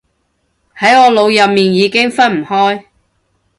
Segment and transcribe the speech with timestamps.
[0.79, 2.85] 喺我腦入面已經分唔開